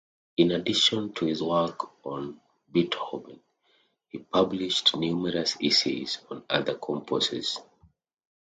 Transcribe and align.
In 0.37 0.49
addition 0.49 1.13
to 1.13 1.27
his 1.27 1.43
work 1.43 2.03
on 2.07 2.41
Beethoven, 2.71 3.39
he 4.09 4.17
published 4.17 4.95
numerous 4.97 5.55
essays 5.61 6.17
on 6.31 6.43
other 6.49 6.73
composers. 6.73 7.59